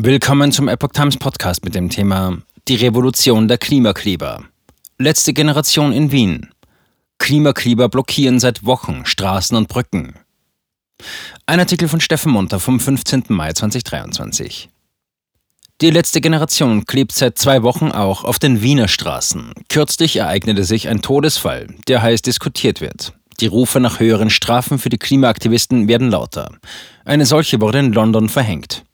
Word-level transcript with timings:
Willkommen 0.00 0.52
zum 0.52 0.68
Epoch 0.68 0.92
Times 0.92 1.16
Podcast 1.16 1.64
mit 1.64 1.74
dem 1.74 1.90
Thema 1.90 2.38
Die 2.68 2.76
Revolution 2.76 3.48
der 3.48 3.58
Klimakleber. 3.58 4.44
Letzte 4.96 5.32
Generation 5.32 5.92
in 5.92 6.12
Wien. 6.12 6.50
Klimakleber 7.18 7.88
blockieren 7.88 8.38
seit 8.38 8.64
Wochen 8.64 9.04
Straßen 9.04 9.56
und 9.56 9.66
Brücken. 9.66 10.14
Ein 11.46 11.58
Artikel 11.58 11.88
von 11.88 12.00
Steffen 12.00 12.30
Munter 12.30 12.60
vom 12.60 12.78
15. 12.78 13.24
Mai 13.30 13.52
2023. 13.52 14.68
Die 15.80 15.90
letzte 15.90 16.20
Generation 16.20 16.86
klebt 16.86 17.10
seit 17.10 17.36
zwei 17.36 17.64
Wochen 17.64 17.90
auch 17.90 18.22
auf 18.22 18.38
den 18.38 18.62
Wiener 18.62 18.86
Straßen. 18.86 19.50
Kürzlich 19.68 20.14
ereignete 20.14 20.62
sich 20.62 20.86
ein 20.86 21.02
Todesfall, 21.02 21.74
der 21.88 22.02
heiß 22.02 22.22
diskutiert 22.22 22.80
wird. 22.80 23.14
Die 23.40 23.48
Rufe 23.48 23.80
nach 23.80 23.98
höheren 23.98 24.30
Strafen 24.30 24.78
für 24.78 24.90
die 24.90 24.98
Klimaaktivisten 24.98 25.88
werden 25.88 26.12
lauter. 26.12 26.52
Eine 27.04 27.26
solche 27.26 27.60
wurde 27.60 27.80
in 27.80 27.92
London 27.92 28.28
verhängt. 28.28 28.84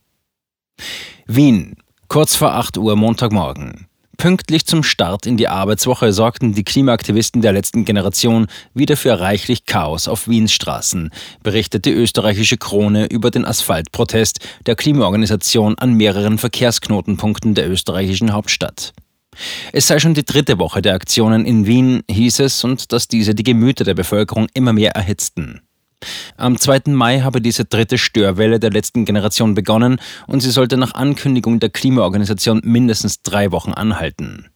Wien, 1.26 1.76
kurz 2.08 2.36
vor 2.36 2.52
8 2.52 2.76
Uhr 2.76 2.96
Montagmorgen. 2.96 3.86
Pünktlich 4.18 4.66
zum 4.66 4.82
Start 4.82 5.24
in 5.24 5.38
die 5.38 5.48
Arbeitswoche 5.48 6.12
sorgten 6.12 6.52
die 6.52 6.64
Klimaaktivisten 6.64 7.40
der 7.40 7.54
letzten 7.54 7.86
Generation 7.86 8.46
wieder 8.74 8.98
für 8.98 9.18
reichlich 9.18 9.64
Chaos 9.64 10.06
auf 10.06 10.28
Wiens 10.28 10.52
Straßen, 10.52 11.08
berichtet 11.42 11.86
die 11.86 11.92
österreichische 11.92 12.58
Krone 12.58 13.06
über 13.06 13.30
den 13.30 13.46
Asphaltprotest 13.46 14.40
der 14.66 14.76
Klimaorganisation 14.76 15.78
an 15.78 15.94
mehreren 15.94 16.36
Verkehrsknotenpunkten 16.36 17.54
der 17.54 17.70
österreichischen 17.70 18.34
Hauptstadt. 18.34 18.92
Es 19.72 19.86
sei 19.86 20.00
schon 20.00 20.12
die 20.12 20.26
dritte 20.26 20.58
Woche 20.58 20.82
der 20.82 20.92
Aktionen 20.92 21.46
in 21.46 21.66
Wien, 21.66 22.02
hieß 22.10 22.40
es, 22.40 22.62
und 22.64 22.92
dass 22.92 23.08
diese 23.08 23.34
die 23.34 23.44
Gemüter 23.44 23.84
der 23.84 23.94
Bevölkerung 23.94 24.46
immer 24.52 24.74
mehr 24.74 24.90
erhitzten. 24.90 25.62
Am 26.36 26.58
2. 26.58 26.82
Mai 26.86 27.20
habe 27.20 27.40
diese 27.40 27.64
dritte 27.64 27.98
Störwelle 27.98 28.60
der 28.60 28.70
letzten 28.70 29.04
Generation 29.04 29.54
begonnen 29.54 30.00
und 30.26 30.40
sie 30.40 30.50
sollte 30.50 30.76
nach 30.76 30.94
Ankündigung 30.94 31.60
der 31.60 31.70
Klimaorganisation 31.70 32.60
mindestens 32.64 33.22
drei 33.22 33.52
Wochen 33.52 33.72
anhalten. 33.72 34.48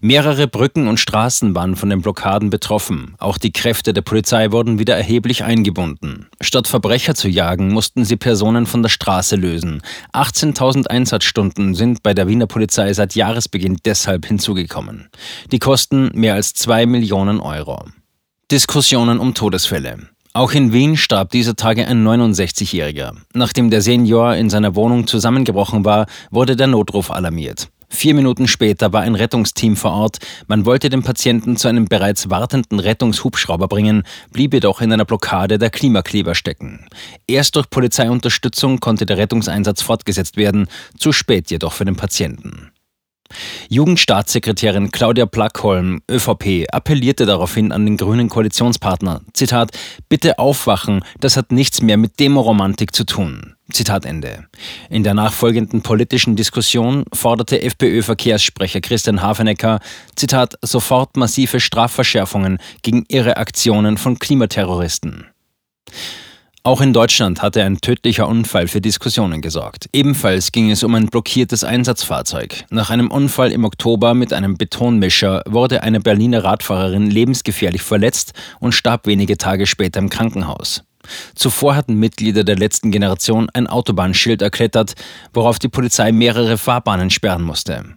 Mehrere 0.00 0.46
Brücken 0.46 0.86
und 0.86 1.00
Straßen 1.00 1.54
waren 1.54 1.76
von 1.76 1.90
den 1.90 2.02
Blockaden 2.02 2.50
betroffen. 2.50 3.14
Auch 3.18 3.38
die 3.38 3.52
Kräfte 3.52 3.92
der 3.92 4.02
Polizei 4.02 4.52
wurden 4.52 4.78
wieder 4.78 4.96
erheblich 4.96 5.44
eingebunden. 5.44 6.26
Statt 6.40 6.68
Verbrecher 6.68 7.14
zu 7.14 7.28
jagen, 7.28 7.72
mussten 7.72 8.04
sie 8.04 8.16
Personen 8.16 8.66
von 8.66 8.82
der 8.82 8.90
Straße 8.90 9.36
lösen. 9.36 9.82
18.000 10.12 10.86
Einsatzstunden 10.86 11.74
sind 11.74 12.02
bei 12.02 12.14
der 12.14 12.28
Wiener 12.28 12.46
Polizei 12.46 12.92
seit 12.92 13.14
Jahresbeginn 13.14 13.78
deshalb 13.84 14.26
hinzugekommen. 14.26 15.08
Die 15.50 15.58
kosten 15.58 16.10
mehr 16.14 16.34
als 16.34 16.54
2 16.54 16.86
Millionen 16.86 17.40
Euro. 17.40 17.84
Diskussionen 18.50 19.18
um 19.18 19.34
Todesfälle. 19.34 19.98
Auch 20.36 20.52
in 20.52 20.70
Wien 20.70 20.98
starb 20.98 21.30
dieser 21.30 21.56
Tage 21.56 21.86
ein 21.86 22.06
69-Jähriger. 22.06 23.14
Nachdem 23.32 23.70
der 23.70 23.80
Senior 23.80 24.34
in 24.34 24.50
seiner 24.50 24.74
Wohnung 24.74 25.06
zusammengebrochen 25.06 25.86
war, 25.86 26.04
wurde 26.30 26.56
der 26.56 26.66
Notruf 26.66 27.10
alarmiert. 27.10 27.68
Vier 27.88 28.12
Minuten 28.12 28.46
später 28.46 28.92
war 28.92 29.00
ein 29.00 29.14
Rettungsteam 29.14 29.76
vor 29.76 29.92
Ort. 29.92 30.18
Man 30.46 30.66
wollte 30.66 30.90
den 30.90 31.02
Patienten 31.02 31.56
zu 31.56 31.68
einem 31.68 31.86
bereits 31.86 32.28
wartenden 32.28 32.80
Rettungshubschrauber 32.80 33.66
bringen, 33.66 34.02
blieb 34.30 34.52
jedoch 34.52 34.82
in 34.82 34.92
einer 34.92 35.06
Blockade 35.06 35.56
der 35.56 35.70
Klimakleber 35.70 36.34
stecken. 36.34 36.84
Erst 37.26 37.56
durch 37.56 37.70
Polizeiunterstützung 37.70 38.78
konnte 38.78 39.06
der 39.06 39.16
Rettungseinsatz 39.16 39.80
fortgesetzt 39.80 40.36
werden, 40.36 40.68
zu 40.98 41.12
spät 41.12 41.50
jedoch 41.50 41.72
für 41.72 41.86
den 41.86 41.96
Patienten. 41.96 42.72
Jugendstaatssekretärin 43.68 44.90
Claudia 44.90 45.26
Plackholm, 45.26 46.00
ÖVP, 46.10 46.66
appellierte 46.72 47.26
daraufhin 47.26 47.72
an 47.72 47.84
den 47.84 47.96
grünen 47.96 48.28
Koalitionspartner. 48.28 49.22
Zitat, 49.32 49.70
bitte 50.08 50.38
aufwachen, 50.38 51.04
das 51.20 51.36
hat 51.36 51.52
nichts 51.52 51.82
mehr 51.82 51.96
mit 51.96 52.20
Demoromantik 52.20 52.94
zu 52.94 53.04
tun. 53.04 53.56
Zitat 53.72 54.04
Ende. 54.04 54.46
In 54.90 55.02
der 55.02 55.14
nachfolgenden 55.14 55.82
politischen 55.82 56.36
Diskussion 56.36 57.04
forderte 57.12 57.62
FPÖ-Verkehrssprecher 57.62 58.80
Christian 58.80 59.22
Hafenecker, 59.22 59.80
Zitat, 60.14 60.54
sofort 60.62 61.16
massive 61.16 61.58
Strafverschärfungen 61.58 62.58
gegen 62.82 63.04
ihre 63.08 63.36
Aktionen 63.36 63.96
von 63.96 64.18
Klimaterroristen. 64.18 65.26
Auch 66.66 66.80
in 66.80 66.92
Deutschland 66.92 67.42
hatte 67.42 67.62
ein 67.62 67.80
tödlicher 67.80 68.26
Unfall 68.26 68.66
für 68.66 68.80
Diskussionen 68.80 69.40
gesorgt. 69.40 69.88
Ebenfalls 69.92 70.50
ging 70.50 70.68
es 70.72 70.82
um 70.82 70.96
ein 70.96 71.06
blockiertes 71.06 71.62
Einsatzfahrzeug. 71.62 72.64
Nach 72.70 72.90
einem 72.90 73.12
Unfall 73.12 73.52
im 73.52 73.64
Oktober 73.64 74.14
mit 74.14 74.32
einem 74.32 74.56
Betonmischer 74.56 75.44
wurde 75.46 75.84
eine 75.84 76.00
Berliner 76.00 76.42
Radfahrerin 76.42 77.08
lebensgefährlich 77.08 77.82
verletzt 77.82 78.32
und 78.58 78.72
starb 78.72 79.06
wenige 79.06 79.38
Tage 79.38 79.68
später 79.68 80.00
im 80.00 80.10
Krankenhaus. 80.10 80.82
Zuvor 81.36 81.76
hatten 81.76 82.00
Mitglieder 82.00 82.42
der 82.42 82.56
letzten 82.56 82.90
Generation 82.90 83.48
ein 83.54 83.68
Autobahnschild 83.68 84.42
erklettert, 84.42 84.94
worauf 85.32 85.60
die 85.60 85.68
Polizei 85.68 86.10
mehrere 86.10 86.58
Fahrbahnen 86.58 87.10
sperren 87.10 87.42
musste. 87.44 87.96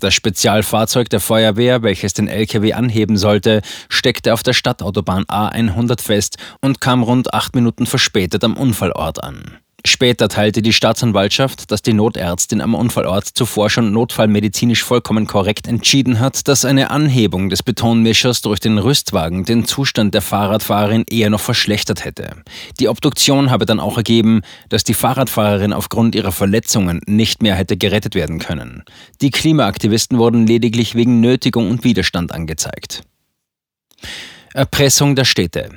Das 0.00 0.14
Spezialfahrzeug 0.14 1.08
der 1.08 1.20
Feuerwehr, 1.20 1.82
welches 1.82 2.14
den 2.14 2.28
LKW 2.28 2.72
anheben 2.72 3.16
sollte, 3.16 3.62
steckte 3.88 4.32
auf 4.32 4.42
der 4.42 4.52
Stadtautobahn 4.52 5.24
A100 5.24 6.00
fest 6.00 6.36
und 6.60 6.80
kam 6.80 7.02
rund 7.02 7.34
acht 7.34 7.54
Minuten 7.54 7.86
verspätet 7.86 8.44
am 8.44 8.56
Unfallort 8.56 9.22
an. 9.22 9.58
Später 9.86 10.28
teilte 10.28 10.60
die 10.60 10.72
Staatsanwaltschaft, 10.72 11.70
dass 11.70 11.82
die 11.82 11.92
Notärztin 11.92 12.60
am 12.60 12.74
Unfallort 12.74 13.26
zuvor 13.26 13.70
schon 13.70 13.92
notfallmedizinisch 13.92 14.82
vollkommen 14.82 15.26
korrekt 15.26 15.68
entschieden 15.68 16.18
hat, 16.18 16.48
dass 16.48 16.64
eine 16.64 16.90
Anhebung 16.90 17.48
des 17.48 17.62
Betonmischers 17.62 18.42
durch 18.42 18.58
den 18.58 18.78
Rüstwagen 18.78 19.44
den 19.44 19.66
Zustand 19.66 20.14
der 20.14 20.22
Fahrradfahrerin 20.22 21.04
eher 21.08 21.30
noch 21.30 21.40
verschlechtert 21.40 22.04
hätte. 22.04 22.42
Die 22.80 22.88
Obduktion 22.88 23.50
habe 23.52 23.66
dann 23.66 23.78
auch 23.78 23.96
ergeben, 23.96 24.42
dass 24.68 24.82
die 24.82 24.94
Fahrradfahrerin 24.94 25.72
aufgrund 25.72 26.16
ihrer 26.16 26.32
Verletzungen 26.32 27.00
nicht 27.06 27.40
mehr 27.42 27.54
hätte 27.54 27.76
gerettet 27.76 28.16
werden 28.16 28.40
können. 28.40 28.82
Die 29.20 29.30
Klimaaktivisten 29.30 30.18
wurden 30.18 30.44
lediglich 30.44 30.96
wegen 30.96 31.20
Nötigung 31.20 31.70
und 31.70 31.84
Widerstand 31.84 32.32
angezeigt. 32.32 33.02
Erpressung 34.54 35.14
der 35.14 35.24
Städte. 35.24 35.70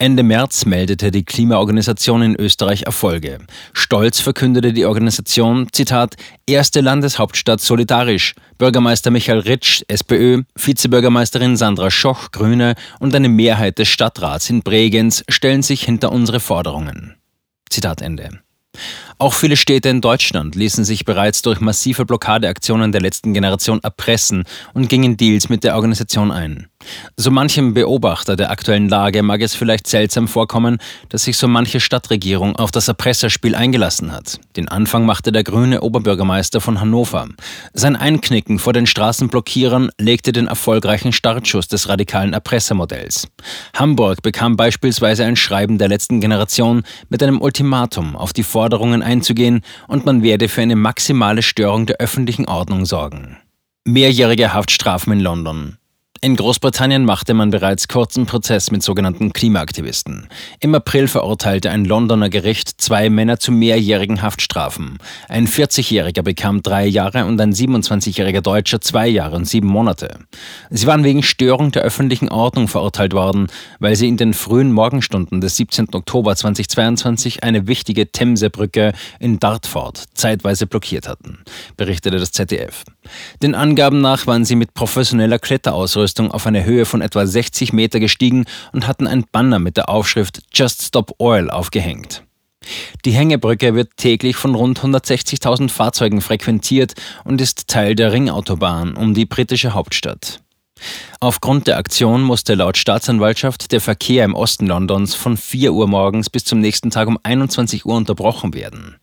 Ende 0.00 0.22
März 0.22 0.64
meldete 0.64 1.10
die 1.10 1.24
Klimaorganisation 1.24 2.22
in 2.22 2.36
Österreich 2.36 2.82
Erfolge. 2.84 3.40
Stolz 3.72 4.20
verkündete 4.20 4.72
die 4.72 4.86
Organisation, 4.86 5.66
Zitat, 5.72 6.14
erste 6.46 6.82
Landeshauptstadt 6.82 7.60
solidarisch. 7.60 8.36
Bürgermeister 8.58 9.10
Michael 9.10 9.40
Ritsch, 9.40 9.82
SPÖ, 9.88 10.44
Vizebürgermeisterin 10.54 11.56
Sandra 11.56 11.90
Schoch, 11.90 12.30
Grüne 12.30 12.76
und 13.00 13.12
eine 13.12 13.28
Mehrheit 13.28 13.80
des 13.80 13.88
Stadtrats 13.88 14.48
in 14.50 14.62
Bregenz 14.62 15.24
stellen 15.28 15.62
sich 15.62 15.82
hinter 15.82 16.12
unsere 16.12 16.38
Forderungen. 16.38 17.16
Zitat 17.68 18.00
Ende. 18.00 18.38
Auch 19.18 19.34
viele 19.34 19.56
Städte 19.56 19.88
in 19.88 20.00
Deutschland 20.00 20.54
ließen 20.54 20.84
sich 20.84 21.04
bereits 21.04 21.42
durch 21.42 21.60
massive 21.60 22.06
Blockadeaktionen 22.06 22.92
der 22.92 23.00
letzten 23.00 23.34
Generation 23.34 23.80
erpressen 23.82 24.44
und 24.74 24.88
gingen 24.88 25.16
Deals 25.16 25.48
mit 25.48 25.64
der 25.64 25.74
Organisation 25.74 26.30
ein. 26.30 26.68
So 27.16 27.30
manchem 27.30 27.74
Beobachter 27.74 28.36
der 28.36 28.50
aktuellen 28.50 28.88
Lage 28.88 29.22
mag 29.22 29.40
es 29.40 29.54
vielleicht 29.54 29.86
seltsam 29.86 30.28
vorkommen, 30.28 30.78
dass 31.08 31.24
sich 31.24 31.36
so 31.36 31.48
manche 31.48 31.80
Stadtregierung 31.80 32.56
auf 32.56 32.70
das 32.70 32.88
Erpresserspiel 32.88 33.54
eingelassen 33.54 34.12
hat. 34.12 34.38
Den 34.56 34.68
Anfang 34.68 35.06
machte 35.06 35.32
der 35.32 35.44
grüne 35.44 35.80
Oberbürgermeister 35.80 36.60
von 36.60 36.80
Hannover. 36.80 37.28
Sein 37.72 37.96
Einknicken 37.96 38.58
vor 38.58 38.72
den 38.72 38.86
Straßenblockierern 38.86 39.90
legte 39.98 40.32
den 40.32 40.46
erfolgreichen 40.46 41.12
Startschuss 41.12 41.68
des 41.68 41.88
radikalen 41.88 42.32
Erpressermodells. 42.32 43.28
Hamburg 43.74 44.22
bekam 44.22 44.56
beispielsweise 44.56 45.24
ein 45.24 45.36
Schreiben 45.36 45.78
der 45.78 45.88
letzten 45.88 46.20
Generation 46.20 46.82
mit 47.08 47.22
einem 47.22 47.40
Ultimatum 47.40 48.16
auf 48.16 48.32
die 48.32 48.42
Forderungen 48.42 49.02
einzugehen 49.02 49.62
und 49.86 50.06
man 50.06 50.22
werde 50.22 50.48
für 50.48 50.62
eine 50.62 50.76
maximale 50.76 51.42
Störung 51.42 51.86
der 51.86 51.96
öffentlichen 51.96 52.46
Ordnung 52.46 52.86
sorgen. 52.86 53.38
Mehrjährige 53.84 54.52
Haftstrafen 54.52 55.14
in 55.14 55.20
London. 55.20 55.77
In 56.20 56.34
Großbritannien 56.34 57.04
machte 57.04 57.32
man 57.32 57.50
bereits 57.50 57.86
kurzen 57.86 58.26
Prozess 58.26 58.72
mit 58.72 58.82
sogenannten 58.82 59.32
Klimaaktivisten. 59.32 60.28
Im 60.58 60.74
April 60.74 61.06
verurteilte 61.06 61.70
ein 61.70 61.84
Londoner 61.84 62.28
Gericht 62.28 62.80
zwei 62.80 63.08
Männer 63.08 63.38
zu 63.38 63.52
mehrjährigen 63.52 64.20
Haftstrafen. 64.20 64.98
Ein 65.28 65.46
40-Jähriger 65.46 66.22
bekam 66.22 66.60
drei 66.60 66.86
Jahre 66.86 67.24
und 67.24 67.40
ein 67.40 67.52
27-jähriger 67.52 68.40
Deutscher 68.40 68.80
zwei 68.80 69.06
Jahre 69.06 69.36
und 69.36 69.44
sieben 69.44 69.68
Monate. 69.68 70.18
Sie 70.70 70.88
waren 70.88 71.04
wegen 71.04 71.22
Störung 71.22 71.70
der 71.70 71.82
öffentlichen 71.82 72.30
Ordnung 72.30 72.66
verurteilt 72.66 73.12
worden, 73.12 73.46
weil 73.78 73.94
sie 73.94 74.08
in 74.08 74.16
den 74.16 74.34
frühen 74.34 74.72
Morgenstunden 74.72 75.40
des 75.40 75.54
17. 75.54 75.94
Oktober 75.94 76.34
2022 76.34 77.44
eine 77.44 77.68
wichtige 77.68 78.10
Themsebrücke 78.10 78.92
in 79.20 79.38
Dartford 79.38 80.06
zeitweise 80.14 80.66
blockiert 80.66 81.06
hatten, 81.06 81.38
berichtete 81.76 82.18
das 82.18 82.32
ZDF. 82.32 82.82
Den 83.40 83.54
Angaben 83.54 84.00
nach 84.00 84.26
waren 84.26 84.44
sie 84.44 84.56
mit 84.56 84.74
professioneller 84.74 85.38
Kletterausrüstung 85.38 86.07
auf 86.16 86.46
eine 86.46 86.64
Höhe 86.64 86.84
von 86.84 87.00
etwa 87.00 87.26
60 87.26 87.72
Meter 87.72 88.00
gestiegen 88.00 88.44
und 88.72 88.86
hatten 88.86 89.06
ein 89.06 89.24
Banner 89.30 89.58
mit 89.58 89.76
der 89.76 89.88
Aufschrift 89.88 90.42
Just 90.52 90.82
Stop 90.82 91.14
Oil 91.18 91.50
aufgehängt. 91.50 92.24
Die 93.04 93.12
Hängebrücke 93.12 93.74
wird 93.74 93.96
täglich 93.96 94.36
von 94.36 94.54
rund 94.54 94.80
160.000 94.80 95.70
Fahrzeugen 95.70 96.20
frequentiert 96.20 96.94
und 97.24 97.40
ist 97.40 97.68
Teil 97.68 97.94
der 97.94 98.12
Ringautobahn 98.12 98.94
um 98.94 99.14
die 99.14 99.26
britische 99.26 99.74
Hauptstadt. 99.74 100.40
Aufgrund 101.20 101.66
der 101.66 101.78
Aktion 101.78 102.22
musste 102.22 102.54
laut 102.54 102.76
Staatsanwaltschaft 102.76 103.72
der 103.72 103.80
Verkehr 103.80 104.24
im 104.24 104.34
Osten 104.34 104.66
Londons 104.66 105.14
von 105.14 105.36
4 105.36 105.72
Uhr 105.72 105.88
morgens 105.88 106.30
bis 106.30 106.44
zum 106.44 106.60
nächsten 106.60 106.90
Tag 106.90 107.08
um 107.08 107.18
21 107.22 107.84
Uhr 107.84 107.96
unterbrochen 107.96 108.54
werden. 108.54 108.96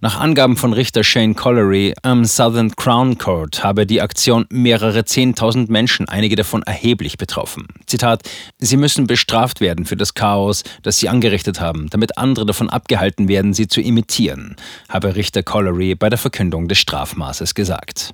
Nach 0.00 0.20
Angaben 0.20 0.56
von 0.56 0.72
Richter 0.72 1.02
Shane 1.02 1.34
Collery 1.34 1.94
am 2.02 2.24
Southern 2.24 2.76
Crown 2.76 3.16
Court 3.16 3.64
habe 3.64 3.86
die 3.86 4.02
Aktion 4.02 4.46
mehrere 4.50 5.04
Zehntausend 5.04 5.70
Menschen, 5.70 6.08
einige 6.08 6.36
davon 6.36 6.62
erheblich 6.62 7.16
betroffen. 7.16 7.66
Zitat: 7.86 8.22
Sie 8.58 8.76
müssen 8.76 9.06
bestraft 9.06 9.60
werden 9.60 9.86
für 9.86 9.96
das 9.96 10.14
Chaos, 10.14 10.62
das 10.82 10.98
sie 10.98 11.08
angerichtet 11.08 11.60
haben, 11.60 11.88
damit 11.88 12.18
andere 12.18 12.44
davon 12.44 12.68
abgehalten 12.68 13.28
werden, 13.28 13.54
sie 13.54 13.66
zu 13.66 13.80
imitieren, 13.80 14.56
habe 14.88 15.16
Richter 15.16 15.42
Collery 15.42 15.94
bei 15.94 16.10
der 16.10 16.18
Verkündung 16.18 16.68
des 16.68 16.78
Strafmaßes 16.78 17.54
gesagt. 17.54 18.12